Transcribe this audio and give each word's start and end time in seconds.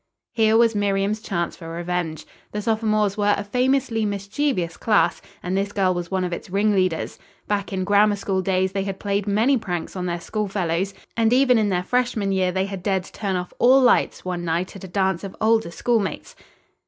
Here 0.33 0.57
was 0.57 0.73
Miriam's 0.73 1.21
chance 1.21 1.55
for 1.55 1.69
revenge. 1.69 2.25
The 2.53 2.61
sophomores 2.63 3.17
were 3.17 3.35
a 3.37 3.43
famously 3.43 4.03
mischievous 4.03 4.75
class, 4.75 5.21
and 5.43 5.55
this 5.55 5.71
girl 5.71 5.93
was 5.93 6.09
one 6.09 6.23
of 6.23 6.33
its 6.33 6.49
ringleaders. 6.49 7.19
Back 7.47 7.71
in 7.71 7.83
Grammar 7.83 8.15
School 8.15 8.41
days 8.41 8.71
they 8.71 8.81
had 8.81 8.99
played 8.99 9.27
many 9.27 9.57
pranks 9.57 9.95
on 9.95 10.07
their 10.07 10.19
school 10.19 10.47
fellows, 10.47 10.95
and 11.15 11.31
even 11.31 11.59
in 11.59 11.69
their 11.69 11.83
freshman 11.83 12.31
year 12.31 12.51
they 12.51 12.65
had 12.65 12.81
dared 12.81 13.03
to 13.03 13.11
turn 13.13 13.35
off 13.35 13.53
all 13.59 13.79
lights, 13.79 14.25
one 14.25 14.43
night 14.43 14.75
at 14.75 14.83
a 14.83 14.87
dance 14.87 15.23
of 15.23 15.35
older 15.39 15.69
schoolmates. 15.69 16.35